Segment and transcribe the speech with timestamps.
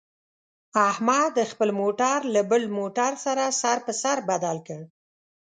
[0.89, 4.81] احمد خپل موټر له بل موټر سره سر په سر بدل کړ.